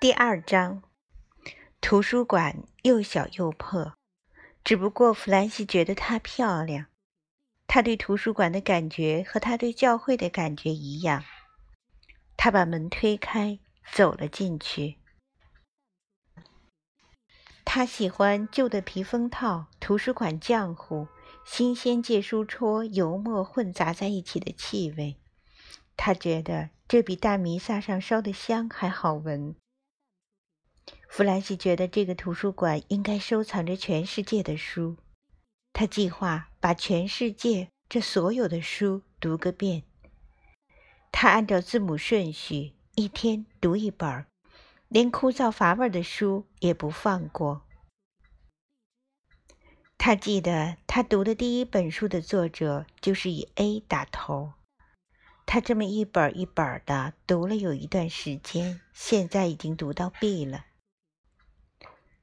[0.00, 0.84] 第二章，
[1.80, 3.94] 图书馆又小又破，
[4.62, 6.86] 只不过弗兰西觉得它漂亮。
[7.66, 11.24] 他对图书馆的感觉和他对教会的感觉一样。
[12.36, 13.58] 他把门推开，
[13.92, 14.98] 走了进去。
[17.64, 21.08] 他喜欢旧的皮封套、图书馆浆糊、
[21.44, 25.16] 新鲜借书戳、油墨混杂在一起的气味。
[25.96, 29.56] 他觉得这比大弥撒上烧的香还好闻。
[31.08, 34.96] 弗兰西觉得这个图书馆应该收藏着全世界的书。
[35.72, 39.82] 他计划把全世界这所有的书读个遍。
[41.10, 44.26] 他按照字母顺序，一天读一本，
[44.88, 47.62] 连枯燥乏味的书也不放过。
[49.96, 54.52] 他记得他读的第一本书的作者就是以 A 打头。
[55.46, 60.66] 他这么一本一本的读了有一段时间，现在已经读到 B 了。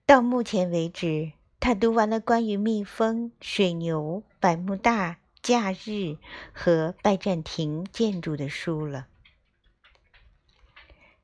[0.08, 6.18] 到目前为止，他读完了关于蜜蜂、水牛、百慕大、假日
[6.54, 9.08] 和拜占庭建筑的书了。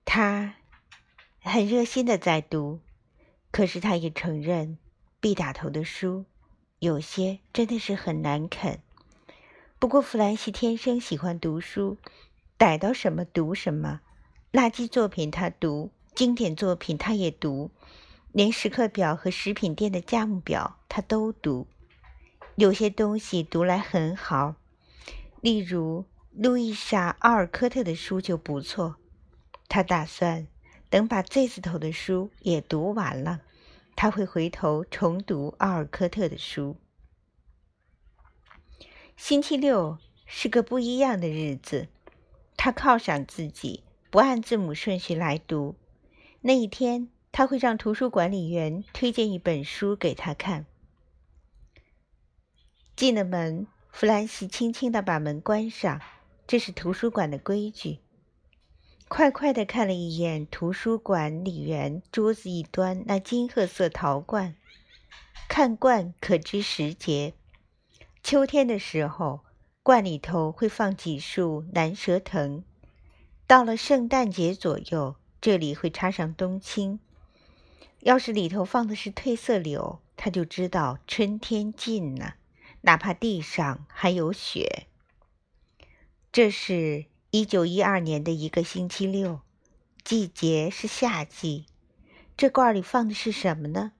[0.03, 0.55] 他
[1.41, 2.79] 很热心的在读，
[3.51, 4.79] 可是他也承认
[5.19, 6.25] ，B 打头的书
[6.79, 8.79] 有些真的是很难啃。
[9.77, 11.99] 不过弗兰西天生喜欢读书，
[12.57, 14.01] 逮到什么读什么，
[14.51, 17.69] 垃圾作品他读，经典作品他也读。
[18.33, 21.67] 连时刻表和食品店的价目表他都读，
[22.55, 24.55] 有些东西读来很好，
[25.41, 28.95] 例如路易莎·奥尔科特的书就不错。
[29.67, 30.47] 他打算
[30.89, 33.41] 等把 Z 字头的书也读完了，
[33.97, 36.77] 他会回头重读奥尔科特的书。
[39.17, 41.89] 星期六是个不一样的日子，
[42.55, 45.75] 他犒赏自己，不按字母顺序来读。
[46.39, 47.09] 那一天。
[47.31, 50.65] 他会让图书管理员推荐一本书给他看。
[52.95, 56.01] 进了门，弗兰西轻轻的把门关上，
[56.45, 57.99] 这是图书馆的规矩。
[59.07, 64.55] 快快的看了一眼图书管理员桌子一端那金褐色陶罐，
[65.47, 67.33] 看罐可知时节。
[68.23, 69.41] 秋天的时候，
[69.83, 72.63] 罐里头会放几束南蛇藤；
[73.47, 76.99] 到了圣诞节左右，这里会插上冬青。
[78.01, 82.35] 要是里头放的是褪色柳，他就知道春天近了，
[82.81, 84.87] 哪怕地上还有雪。
[86.31, 89.41] 这是一九一二年的一个星期六，
[90.03, 91.65] 季节是夏季。
[92.35, 93.91] 这罐里放的是什么呢？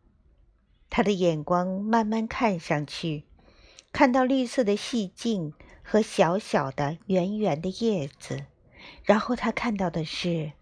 [0.90, 3.26] 他的眼光慢慢看上去，
[3.94, 8.46] 看到绿色的细茎和小小的圆圆的叶子，
[9.04, 10.54] 然后他看到的是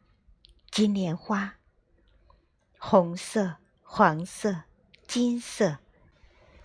[0.69, 1.58] 金莲花。
[2.81, 4.63] 红色、黄色、
[5.05, 5.79] 金色，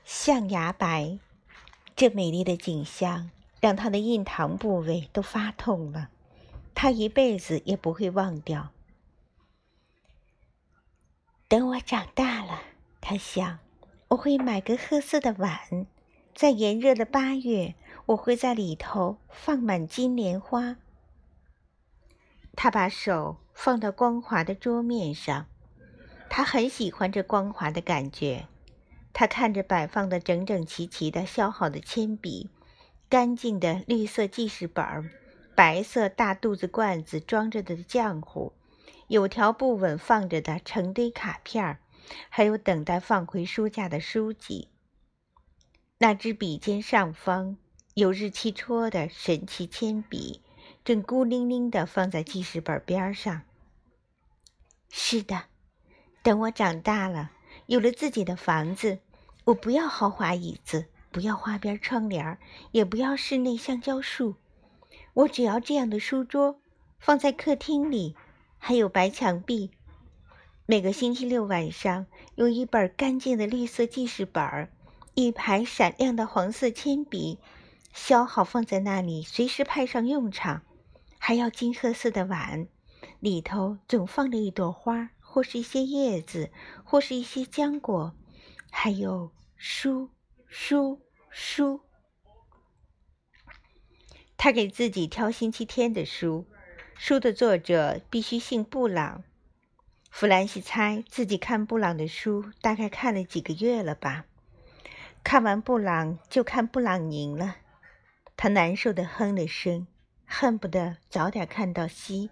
[0.04, 1.19] 象牙白，
[1.97, 6.10] 这美丽的景象让他的印堂部位都发痛了。
[6.72, 8.70] 他一辈子也不会忘掉。
[11.48, 12.62] 等我长大了，
[13.00, 13.58] 他想，
[14.08, 15.86] 我会买个褐色的碗，
[16.32, 17.75] 在炎热的八月，
[18.06, 20.76] 我会在里头放满金莲花。
[22.54, 25.46] 他把手放到光滑的桌面上。
[26.37, 28.49] 他很喜欢这光滑的感觉。
[29.12, 32.50] 他看着摆放的整整齐齐的削好的铅笔，
[33.09, 35.12] 干净的绿色记事本，
[35.55, 38.53] 白色大肚子罐子装着的浆糊，
[39.06, 41.78] 有条不紊放着的成堆卡片，
[42.28, 44.67] 还有等待放回书架的书籍。
[45.99, 47.56] 那支笔尖上方
[47.94, 50.43] 有日期戳的神奇铅笔，
[50.84, 53.43] 正孤零零地放在记事本边上。
[54.91, 55.44] 是的。
[56.25, 57.33] 等我长大了，
[57.67, 58.99] 有了自己的房子，
[59.45, 62.39] 我不要豪华椅子，不要花边窗帘，
[62.71, 64.37] 也不要室内橡胶树，
[65.12, 66.59] 我只要这样的书桌，
[66.99, 68.17] 放在客厅里，
[68.57, 69.71] 还有白墙壁。
[70.65, 72.06] 每个星期六晚上，
[72.37, 74.70] 有一本干净的绿色记事本，
[75.12, 77.38] 一排闪亮的黄色铅笔，
[77.93, 80.62] 削好放在那里，随时派上用场。
[81.19, 82.67] 还要金褐色的碗，
[83.20, 85.11] 里头总放着一朵花。
[85.34, 86.52] 或是一些叶子，
[86.84, 88.14] 或是一些浆果，
[88.70, 90.10] 还有书，
[90.46, 91.81] 书，书。
[94.36, 96.46] 他给自己挑星期天的书，
[96.96, 99.25] 书的作者必须姓布朗。
[100.08, 104.26] 弗兰西猜自己看布朗的书大概看了几个月了吧？
[105.25, 107.56] 看完布朗就看布朗宁了。
[108.36, 109.88] 他难受的哼了声，
[110.25, 112.31] 恨不得早点看到西，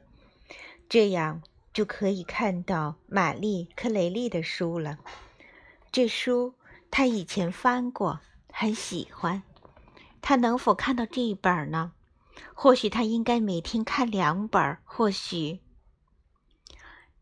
[0.89, 1.43] 这样。
[1.73, 4.99] 就可以看到玛丽·克雷利的书了。
[5.91, 6.55] 这书
[6.91, 8.21] 他以前翻过，
[8.53, 9.43] 很喜欢。
[10.21, 11.93] 他能否看到这一本呢？
[12.55, 14.79] 或许他应该每天看两本。
[14.85, 15.61] 或许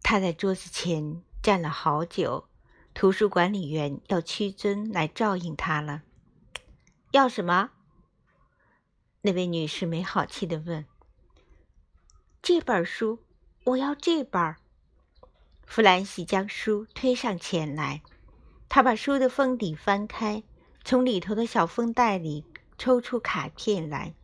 [0.02, 2.47] 他在桌子前站了好久。
[2.93, 6.02] 图书管理员要屈尊来照应他了。
[7.12, 7.70] 要什么？
[9.23, 10.85] 那位女士没好气地问。
[12.43, 13.20] 这本书，
[13.64, 14.56] 我要这本。
[15.66, 18.02] 弗兰西将书推上前来，
[18.68, 20.42] 他把书的封底翻开，
[20.82, 22.44] 从里头的小封袋里
[22.78, 24.14] 抽出卡片来。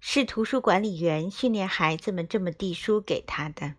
[0.00, 3.74] 是图书管理员训练孩子们这么递书给他的，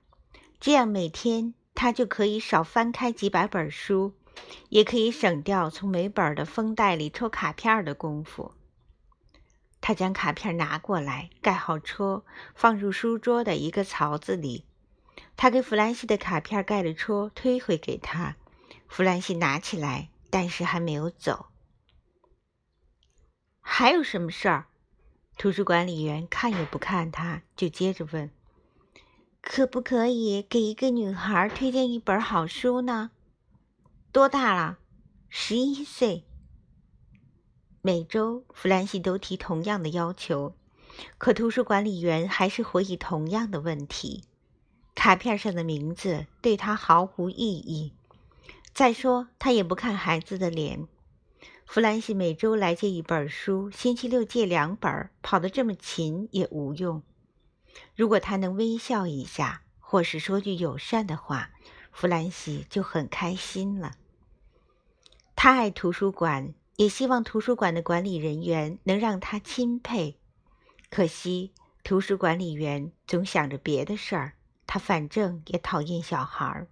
[0.59, 1.53] 这样每天。
[1.73, 4.13] 他就可以少翻开几百本书，
[4.69, 8.51] 也可以省掉从每本的封袋里抽卡片的功夫。
[9.81, 12.23] 他将卡片拿过来，盖好戳，
[12.53, 14.65] 放入书桌的一个槽子里。
[15.35, 18.37] 他给弗兰西的卡片盖了戳，推回给他。
[18.87, 21.47] 弗兰西拿起来，但是还没有走。
[23.59, 24.67] 还有什么事儿？
[25.37, 28.29] 图书管理员看也不看他，就接着问。
[29.41, 33.09] 可不可以给一个女孩推荐一本好书呢？
[34.11, 34.77] 多大了？
[35.29, 36.27] 十一岁。
[37.83, 40.53] 每周弗兰西都提同样的要求，
[41.17, 44.23] 可图书管理员还是回以同样的问题。
[44.93, 47.93] 卡片上的名字对他毫无意义。
[48.71, 50.87] 再说，他也不看孩子的脸。
[51.65, 57.01] 弗兰西每周来借一本书，星期六借两本，跑得这么勤也无用。
[57.95, 61.49] 如果他能微笑一下，或是说句友善的话，
[61.91, 63.93] 弗兰西就很开心了。
[65.35, 70.17] 他爱图书馆，也希望图书馆的管理人员能让他钦佩。
[70.89, 74.33] 可惜，图书管理员总想着别的事儿。
[74.65, 76.67] 他反正也讨厌小孩儿。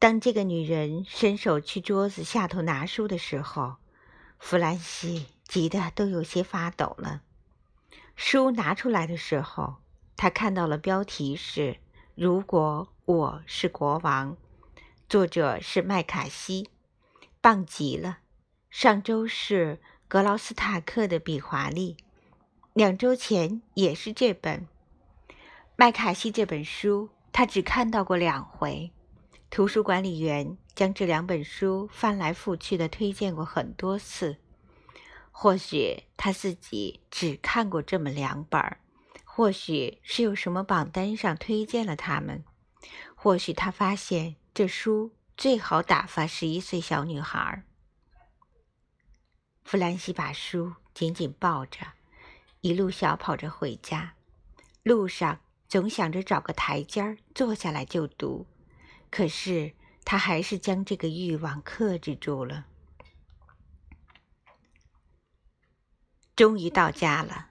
[0.00, 3.76] 当这个女人伸手去桌子下头拿书的时候，
[4.40, 7.22] 弗兰西急得都有些发抖了。
[8.16, 9.76] 书拿出来的时候，
[10.16, 11.76] 他看到了标题是
[12.16, 14.36] “如果我是国王”，
[15.08, 16.68] 作者是麦卡锡，
[17.44, 18.20] 棒极了。
[18.70, 21.94] 上周是格劳斯塔克的《比华利》，
[22.72, 24.66] 两周前也是这本
[25.76, 28.90] 麦卡锡这本书，他只看到过两回。
[29.50, 34.38] 图书管理员将这两本书翻来覆去的推荐过很多次。
[35.30, 38.78] 或许他自己只看过这么两本儿，
[39.22, 42.42] 或许是有什么榜单上推荐了他们，
[43.14, 47.64] 或许他发现这书最好打发十一岁小女孩。
[49.64, 51.80] 弗兰西把书紧紧抱着，
[52.60, 54.14] 一路小跑着回家，
[54.82, 58.46] 路上总想着找个台阶儿坐下来就读，
[59.10, 62.66] 可是他还是将这个欲望克制住了。
[66.36, 67.50] 终于到家了，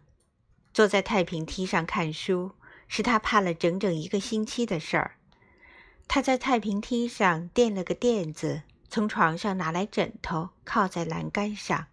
[0.73, 2.55] 坐在太平梯上看书
[2.87, 5.17] 是他盼了整整一个星期的事儿。
[6.07, 11.87] 他在太平梯上垫了个垫子，从床上拿来枕头，靠在栏杆上。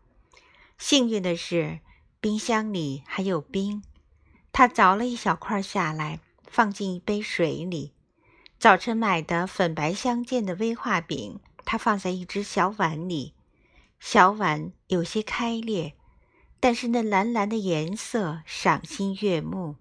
[0.76, 1.80] 幸运的是，
[2.20, 3.82] 冰箱里还有冰。
[4.52, 7.92] 他凿了一小块下来，放进一杯水里。
[8.58, 13.32] 早晨买的粉白相间的威化饼，他放在一只小碗里，
[13.98, 15.94] 小碗有些开裂。
[16.62, 19.76] 但是那蓝蓝的颜色赏心悦目。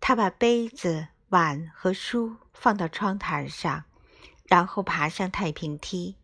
[0.00, 3.84] 他把杯子、碗和书放到窗台上，
[4.44, 6.16] 然后爬上太平梯。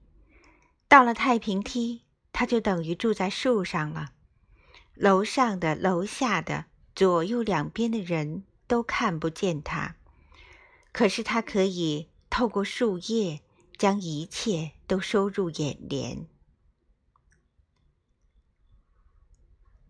[0.88, 2.00] 到了太平梯，
[2.32, 4.12] 他就等于住在树上了。
[4.94, 6.64] 楼上的、楼下的、
[6.94, 9.96] 左右两边的人都看不见他，
[10.92, 13.42] 可是他可以透过树叶
[13.76, 16.26] 将一切都收入眼帘。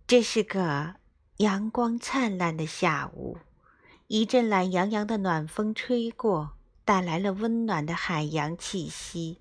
[0.09, 0.97] 这是个
[1.37, 3.38] 阳光灿烂的下午，
[4.09, 6.52] 一阵懒洋洋的暖风吹过，
[6.85, 9.38] 带来了温暖的海洋气息。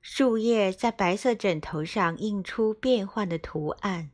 [0.00, 4.10] 树叶在白色枕头上印出变幻的图案。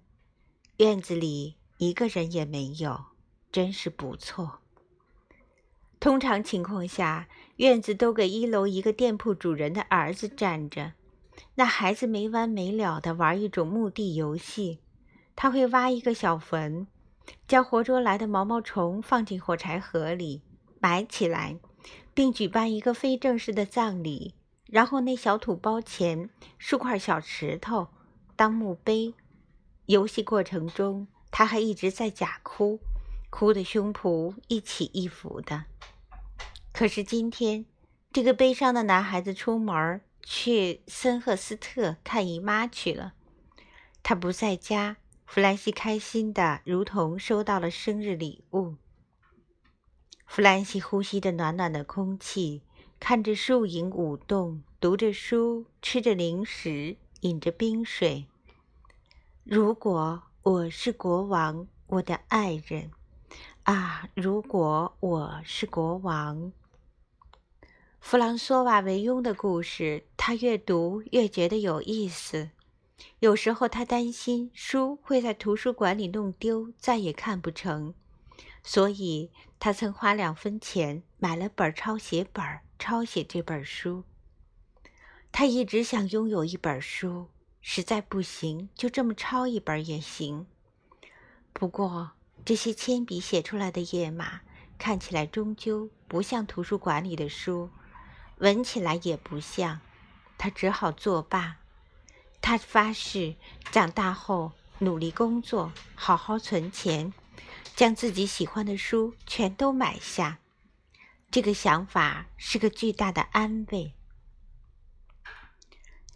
[0.79, 3.07] 院子里一个人也没有，
[3.53, 4.61] 真是不错。
[5.99, 10.95] 通常情况下，院子都给一楼一个店铺主人的儿子占着，
[11.57, 14.81] 那孩子没完没了的玩一种墓地游戏。
[15.37, 16.87] 他会挖一个小坟，
[17.47, 20.43] 将活捉来的毛毛虫放进火柴盒里
[20.81, 21.59] 埋起来，
[22.15, 24.35] 并举办一个非正式的葬礼。
[24.67, 27.89] 然后那小土包前竖块小石头
[28.37, 29.15] 当墓碑。
[29.87, 32.79] 游戏过程中，他还一直在假哭，
[33.31, 35.65] 哭得胸脯一起一伏的。
[36.73, 37.67] 可是今天，
[38.13, 43.15] 这个悲伤的男孩子出门去森赫斯特看姨妈去了。
[44.05, 44.99] 他不在家，
[45.33, 48.75] 弗兰西开心的如同收到了生日礼物。
[50.27, 52.63] 弗兰西呼吸着暖暖的空气，
[52.99, 58.27] 看着树影舞动，读着书，吃着零食，饮着冰水。
[59.45, 62.91] 如果我是国王，我的爱人
[63.63, 64.09] 啊！
[64.15, 66.51] 如果我是国王，
[68.01, 72.51] 弗朗索瓦维庸的故事，他越读越觉得有意思。
[73.21, 77.95] 有时候他担心书会在图书馆里弄丢，再也看不成，
[78.63, 82.45] 所以他曾花两分钱买了本抄写本，
[82.79, 84.05] 抄写这本书。
[85.33, 87.29] 他一直想拥有一本书，
[87.61, 90.47] 实在不行就这么抄一本也行。
[91.53, 92.13] 不过
[92.45, 94.41] 这些铅笔写出来的页码
[94.79, 97.71] 看起来终究不像图书馆里的书，
[98.39, 99.81] 闻起来也不像，
[100.37, 101.60] 他只好作罢。
[102.43, 103.37] 他发誓，
[103.71, 107.13] 长大后努力工作，好好存钱，
[107.77, 110.39] 将自己喜欢的书全都买下。
[111.31, 113.93] 这个想法是个巨大的安慰。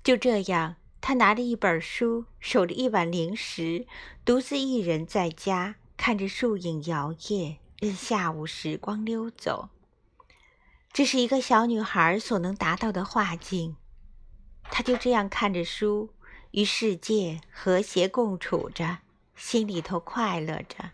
[0.02, 3.86] 就这样，他拿着一本书，守着一碗零食，
[4.24, 9.68] 独自一人在家，看着树影摇曳，任下午时光溜走。
[10.92, 13.76] 这是一个小女孩所能达到的画境。
[14.70, 16.13] 他就这样看着书，
[16.54, 18.98] 与世界和谐共处着，
[19.34, 20.90] 心里头快乐着。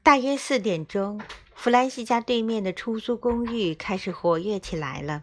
[0.00, 1.20] 大约四点钟，
[1.56, 5.22] 弗兰西家对面的出租公寓开始活跃起来了。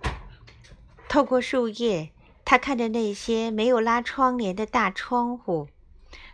[1.07, 2.11] 透过树叶，
[2.43, 5.69] 他看着那些没有拉窗帘的大窗户，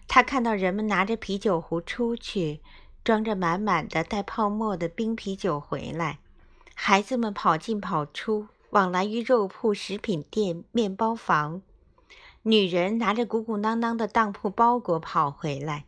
[0.07, 2.61] 他看到人们拿着啤酒壶出去，
[3.03, 6.17] 装着满满的带泡沫的冰啤酒回来，
[6.73, 8.47] 孩子们跑进跑出。
[8.71, 11.61] 往来于肉铺、食品店、面包房，
[12.47, 15.85] 女人拿着鼓鼓囊囊的当铺包裹跑回来，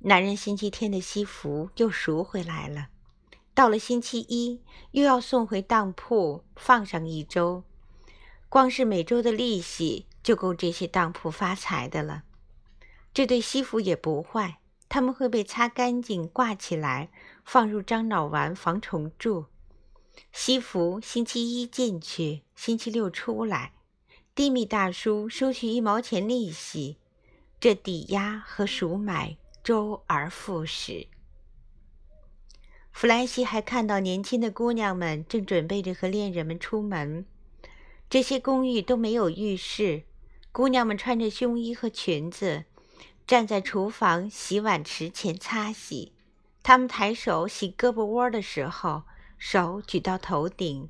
[0.00, 2.88] 男人星期天的西服又赎回来了，
[3.54, 7.62] 到了星期一又要送回当铺放上一周，
[8.48, 12.24] 光是每周的利息就够这些当铺发财的了。
[13.14, 17.10] 这对西服也不坏，他们会被擦干净挂起来，
[17.44, 19.44] 放入樟脑丸防虫蛀。
[20.32, 23.74] 西服星期一进去，星期六出来。
[24.36, 26.98] 蒂米大叔收取一毛钱利息，
[27.58, 31.06] 这抵押和赎买周而复始。
[32.92, 37.24] 弗兰西还看到年轻的姑娘们正准备着和恋人们出门。
[38.10, 40.02] 这些公寓都没有浴室，
[40.52, 42.66] 姑娘们穿着胸衣和裙子，
[43.26, 46.12] 站在厨房洗碗池前擦洗。
[46.62, 49.04] 她们抬手洗胳膊窝的时候。
[49.38, 50.88] 手举到头顶，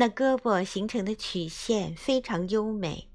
[0.00, 3.08] 那胳膊形成的曲线非常优美。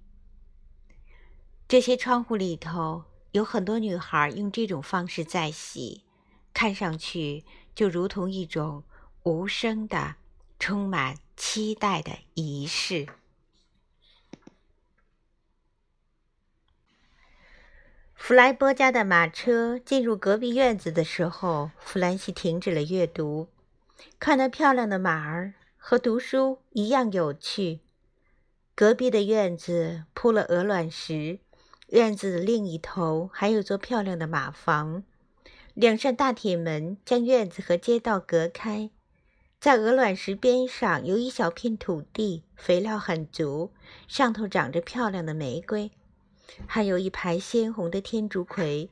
[1.65, 6.03] 这些窗户里头有很多女孩用这种方式在洗，
[6.53, 8.83] 看上去就如同一种
[9.23, 10.15] 无声的、
[10.59, 13.07] 充满期待的仪式。
[18.13, 23.47] 弗莱波家的马车进入隔壁院子的时候，弗兰西停止了阅读。
[24.19, 25.53] 看那漂亮的马儿，
[25.85, 27.81] 和读书一样有趣。
[28.73, 31.39] 隔壁的院子铺了鹅卵石，
[31.89, 35.03] 院子的另一头还有座漂亮的马房，
[35.73, 38.91] 两扇大铁门将院子和街道隔开。
[39.59, 43.73] 在鹅卵石边上有一小片土地，肥料很足，
[44.07, 45.91] 上头长着漂亮的玫瑰，
[46.65, 48.89] 还有一排鲜红的天竺葵。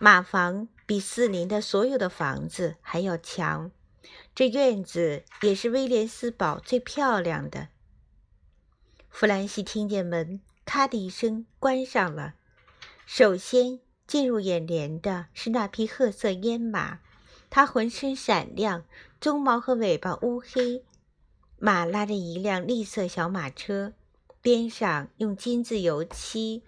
[0.00, 3.70] 马房比四邻的所有的房子还要强。
[4.34, 7.68] 这院子也是威廉斯堡最漂亮的。
[9.08, 12.34] 弗兰西听见门“咔”的一声关上了。
[13.06, 17.00] 首先进入眼帘的是那匹褐色烟马，
[17.50, 18.84] 它浑身闪亮，
[19.20, 20.84] 鬃毛和尾巴乌黑。
[21.58, 23.94] 马拉着一辆栗色小马车，
[24.40, 26.62] 边上用金子油漆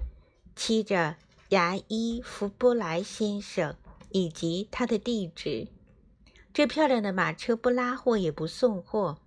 [0.57, 1.17] 漆着
[1.51, 3.77] 牙医福波莱先生
[4.11, 5.69] 以及他的地址。
[6.52, 9.19] 这漂亮的马车不拉货也不送货，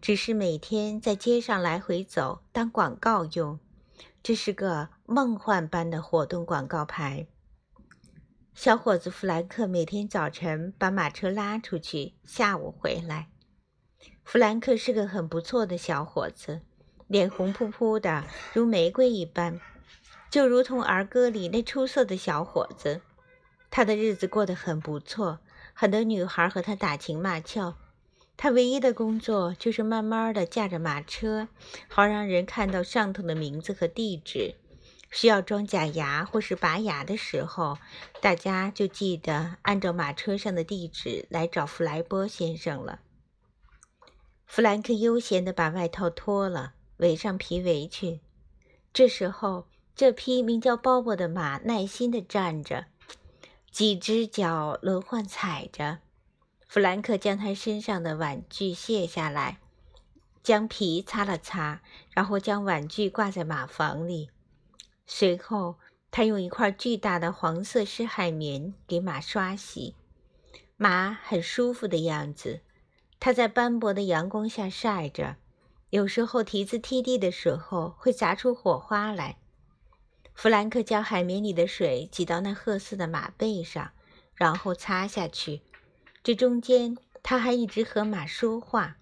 [0.00, 3.58] 只是每天在街上来回走当广告用。
[4.22, 7.26] 这是个梦幻般的活动广告牌。
[8.54, 13.28] 小伙子弗兰克每天早晨把马车拉出去，下午回来。
[14.24, 16.60] 弗兰克是个很不错的小伙子，
[17.06, 19.60] 脸红扑扑的，如玫瑰一般，
[20.30, 23.00] 就如同儿歌里那出色的小伙子。
[23.70, 25.40] 他的日子过得很不错，
[25.80, 27.76] 很多女孩和他打情骂俏。
[28.36, 31.46] 他唯一的工作就是慢慢的驾着马车，
[31.86, 34.56] 好让人看到上头的名字和地址。
[35.12, 37.78] 需要装假牙或是拔牙的时候，
[38.20, 42.98] 大家就记得按照马车上的地址来找弗莱波先生了。
[44.46, 48.18] 弗兰克悠闲地把外套脱了，围上皮围裙。
[48.92, 52.86] 这时候，这匹名叫鲍勃的马耐心地站着，
[53.78, 55.98] 几只脚轮换踩着。
[56.66, 59.60] 弗兰克将他身上的玩具卸下来，
[60.42, 61.80] 将皮擦了擦，
[62.10, 64.30] 然后将玩具挂在马房里。
[65.06, 65.76] 随后，
[66.10, 69.94] 他用一块巨大的黄色湿海绵给马刷洗，
[70.76, 72.62] 马很舒服的样子。
[73.20, 75.36] 它在斑驳的阳光下晒着，
[75.90, 79.37] 有时候蹄子踢地的时候会砸出火花来。
[80.40, 83.90] 弗兰克将海绵里的水挤到那褐色的马背上，
[84.36, 85.62] 然后擦下去。
[86.22, 88.98] 这中间，他还一直和马说话：“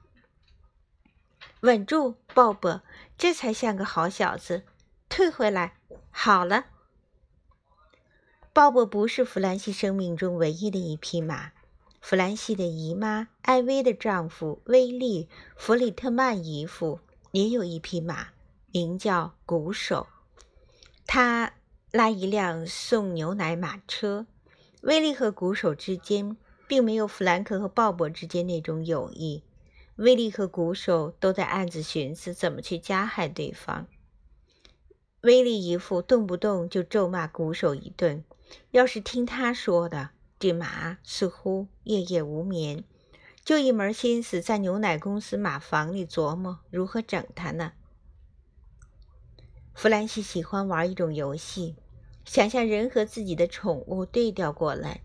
[1.60, 2.80] 稳住，鲍勃，
[3.18, 4.62] 这才像个好小子。
[5.10, 5.76] 退回来。”
[6.10, 6.68] 好了，
[8.54, 11.52] 鲍勃不是弗兰西生命中唯一的一匹马。
[12.00, 15.24] 弗兰西的姨妈艾薇的丈夫威利·
[15.54, 17.00] 弗里特曼姨父
[17.32, 18.28] 也有一匹马，
[18.72, 20.06] 名叫鼓手。
[21.06, 21.54] 他
[21.90, 24.26] 拉一辆送牛奶马车。
[24.82, 26.36] 威利和鼓手之间
[26.68, 29.42] 并没有弗兰克和鲍勃之间那种友谊。
[29.96, 33.86] 威利和鼓手都在暗自寻思怎么去加害对方。
[35.22, 38.22] 威利一副动不动就咒骂鼓手一顿，
[38.70, 42.84] 要是听他说的，这马似乎夜夜无眠，
[43.42, 47.72] 就一门心思在牛奶公司马房里琢磨如何整他呢。
[49.76, 51.76] 弗兰西喜欢玩一种游戏，
[52.24, 55.02] 想象人和自己的宠物对调过来。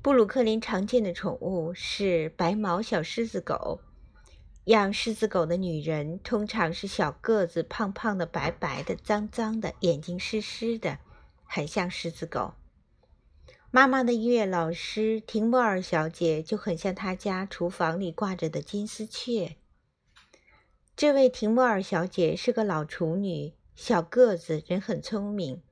[0.00, 3.80] 布鲁克林常见的宠物是白毛小狮子狗。
[4.66, 11.00] 养狮子狗的女人通常是小个子、胖胖的、白白的、脏脏的，眼睛湿湿的，
[11.42, 12.54] 很像狮子狗。
[13.72, 19.56] 妈妈的音乐老师廷莫尔小姐就很像她家厨房里挂着的金丝雀。
[20.94, 25.62] 这位廷莫尔小姐是个老处女，小个子，人很聪明，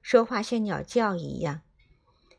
[0.00, 1.62] 说话像鸟叫一样。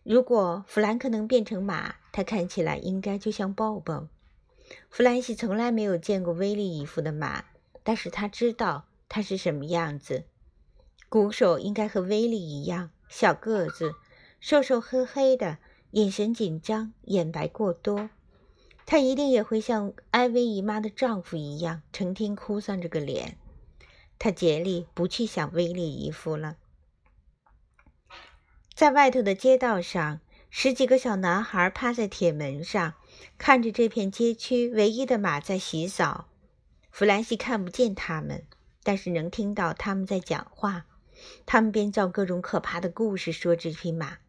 [0.03, 4.07] 如果弗兰克能变成马，他看起来应该就像抱抱。
[4.89, 7.43] 弗兰西从来没有见过威利姨夫的马，
[7.83, 10.23] 但是他知道他是什么样子。
[11.09, 13.95] 鼓手应该和威利一样，小个子，
[14.39, 15.57] 瘦瘦黑黑的，
[15.91, 18.09] 眼神紧张，眼白过多。
[18.85, 23.37] 他一定也会像艾薇姨妈的丈夫一样，成天哭丧着个脸。
[24.19, 26.57] 他竭力不去想威利姨父了。
[28.75, 32.93] 在外头的街道上，十几个小男孩趴在铁门上。
[33.37, 36.29] 看着这片街区唯一的马在洗澡，
[36.91, 38.45] 弗兰西看不见他们，
[38.83, 40.85] 但是能听到他们在讲话。
[41.45, 44.19] 他们编造各种可怕的故事，说这匹马，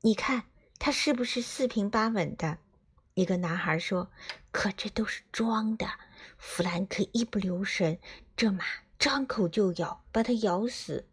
[0.00, 0.44] 你看
[0.78, 2.58] 它是不是四平八稳的？
[3.14, 4.10] 一个男孩说
[4.50, 5.86] ：“可这都是装的。”
[6.36, 7.98] 弗兰克一不留神，
[8.36, 8.64] 这马
[9.04, 11.04] 张口就咬，把它咬死。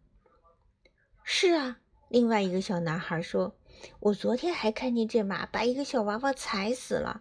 [1.24, 1.78] 是啊，
[2.08, 3.54] 另外一个小男孩说。
[4.00, 7.20] 我昨天还看见这马把一个小娃娃踩死了。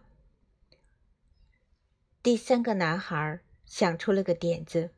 [2.24, 4.92] 第三个男孩想出了个点子：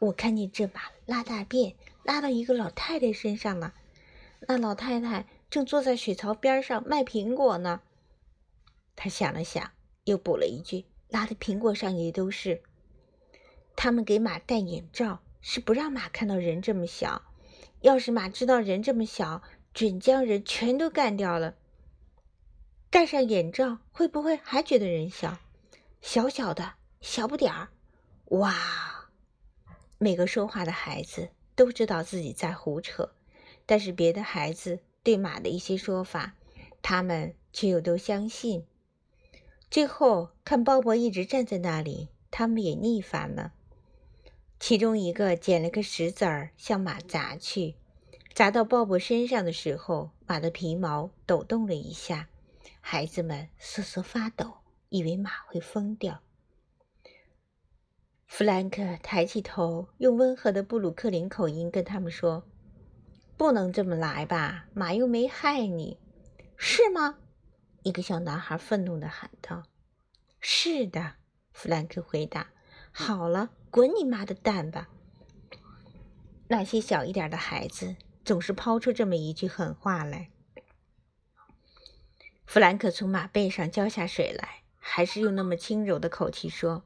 [0.00, 3.74] 我看见这马拉大便，拉到一个老太太身上了。
[4.48, 7.80] 那老太太正坐在水槽边上卖苹果呢。
[8.96, 9.70] 他想了想，
[10.02, 12.64] 又补了一句：拉的苹果上也都是。
[13.76, 17.22] 他们给马戴眼罩，是不让马看到人这么小。
[17.80, 19.42] 要是马知道人这么小，
[19.74, 21.56] 准将人全都干掉了。
[22.90, 25.38] 戴上眼罩会不会还觉得人小？
[26.00, 27.70] 小小的，小不点儿。
[28.26, 28.54] 哇！
[29.98, 33.12] 每个说话的孩子都知道自己在胡扯，
[33.66, 36.34] 但是别的孩子对马的一些说法，
[36.82, 38.64] 他们却又都相信。
[39.70, 43.52] 最后看鲍勃一直站在那里，他们也腻烦了。
[44.62, 47.74] 其中一个捡了个石子儿向马砸去。
[48.32, 52.28] 砸到鲍勃身上的时候，马的皮毛抖动了一下，
[52.80, 56.22] 孩子们瑟瑟发抖，以为马会疯掉。
[58.28, 62.44] 弗兰克抬起头，用温和的布鲁克林口音跟他们说
[63.36, 65.98] ：“不能这么来吧，马又没害你，
[66.56, 67.18] 是吗？”
[67.82, 69.64] 一个小男孩愤怒地喊道。
[70.38, 71.14] “是的。”
[71.52, 72.52] 弗兰克回答。
[72.94, 74.88] “好了，滚你妈的蛋吧！”
[76.46, 77.96] 那些小一点的孩子。
[78.24, 80.30] 总是抛出这么一句狠话来。
[82.46, 86.84] 弗兰克从马背上浇下水来，还是用那么轻柔的口气说：“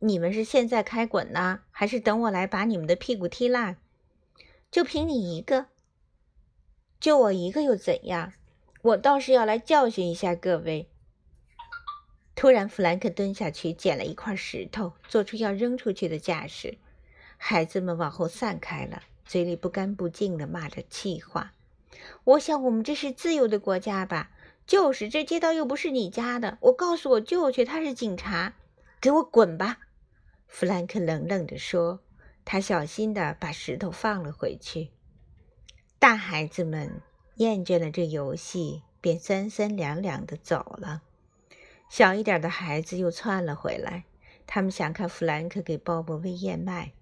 [0.00, 3.78] 你们是现在开滚呢，还是等我来把你们的屁股踢烂？
[4.70, 5.68] 就凭你一个，
[7.00, 8.34] 就我一个又怎样？
[8.82, 10.90] 我倒是要来教训一下各位。”
[12.34, 16.78] 突然，弗兰克蹲下去捡了一块石头，做出要扔出去的架势。
[17.36, 21.52] 孩子们往后散开了，嘴里不干不净的骂着气话。
[22.24, 24.30] 我想，我们这是自由的国家吧？
[24.66, 26.56] 就是，这街道又不是你家的。
[26.62, 28.54] 我告诉我舅去，他是警察。
[29.00, 29.78] 给我滚吧！
[30.46, 32.00] 弗兰克冷冷地说。
[32.44, 34.90] 他小心地把石头放了回去。
[36.00, 37.00] 大孩子们
[37.36, 41.02] 厌倦了这游戏，便三三两两地走了。
[41.92, 44.04] 小一点的孩子又窜了回来，
[44.46, 46.92] 他们想看弗兰克给鲍勃喂燕麦。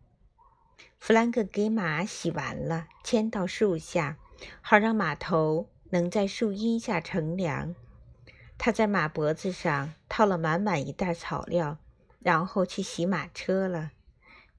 [0.98, 4.16] 弗兰克给马洗完了，牵到树下。
[4.60, 7.76] 好让马头能在树荫下乘凉。
[8.58, 11.78] 他在马脖子上套了满满一袋草料，
[12.18, 13.92] 然后去洗马车了。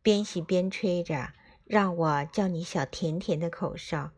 [0.02, 1.34] 边洗边吹着
[1.67, 4.12] “让我叫你小甜甜”的口哨，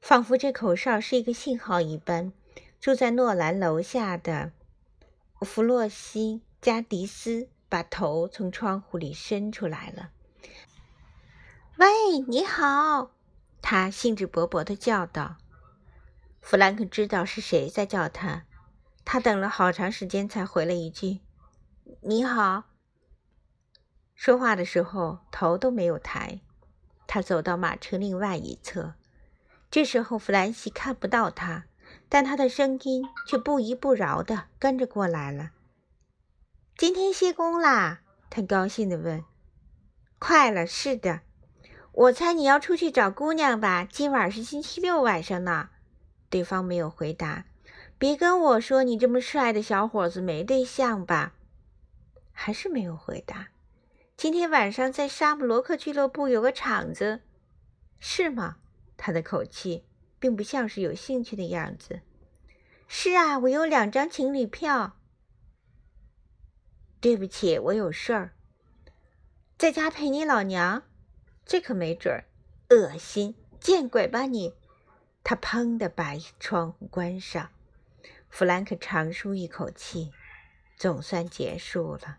[0.00, 2.32] 仿佛这口哨是一个信号一般。
[2.80, 4.52] 住在诺兰楼下的
[5.44, 10.10] 弗洛西·加迪斯把头从窗户里伸出来了。
[11.78, 13.12] “喂，你好。”
[13.62, 15.36] 他兴致勃勃地叫道
[16.40, 18.44] ：“弗兰克知道是谁在叫他。
[19.04, 21.20] 他等了好长时间才回了一句
[22.02, 22.64] ：‘你好。’
[24.14, 26.40] 说话的时候头都没有抬。
[27.06, 28.94] 他走到马车另外一侧。
[29.70, 31.66] 这时候弗兰西看不到他，
[32.12, 35.52] 但他的声音却不依不饶地跟着过来了。
[36.76, 39.24] ‘今天歇工啦？’他高兴地问。
[40.20, 41.20] ‘快了，是的。’
[41.92, 43.88] 我猜你要出去找姑娘吧？
[43.90, 45.70] 今晚是星期六晚上呢。
[46.28, 47.46] 对方没有回答。
[47.96, 51.32] 别跟我说你这么帅的小伙子没对象吧？
[52.32, 53.48] 还是没有回答。
[54.18, 57.22] 今天晚上在沙姆罗克俱乐部有个场子，
[57.98, 58.58] 是吗？
[58.98, 59.86] 他的口气
[60.22, 62.00] 并不像是有兴趣的样子。
[62.86, 64.96] 是啊，我有两张情侣票。
[67.00, 68.30] 对不起，我有事儿，
[69.58, 70.84] 在家陪你老娘。
[71.44, 72.24] 这可没准儿，
[72.70, 73.34] 恶心！
[73.58, 74.54] 见鬼吧你！
[75.24, 77.50] 他砰的把窗户关上。
[78.30, 80.12] 弗兰克长舒一口气，
[80.76, 82.18] 总算结束了。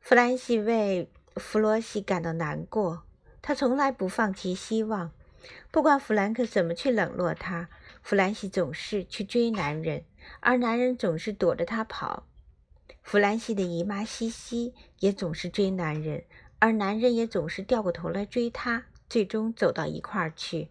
[0.00, 3.04] 弗兰西为弗罗西感到难过，
[3.42, 5.12] 他从来不放弃希望。
[5.70, 7.68] 不管弗兰克怎么去冷落他，
[8.02, 10.04] 弗兰西总是去追男人，
[10.40, 12.26] 而男人总是躲着他跑。
[13.02, 16.24] 弗兰西的姨妈西西也总是追男人。
[16.64, 20.68] 而男人也总是掉过头来追她，最终走到一块儿去。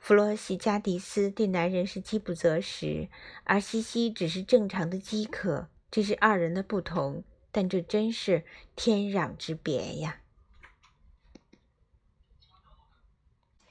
[0.00, 3.06] 弗洛西加迪斯对男人是饥不择食，
[3.44, 8.42] 而西西只是正常的饥渴，这是二人的不同，但这真是
[8.74, 10.22] 天壤之别呀。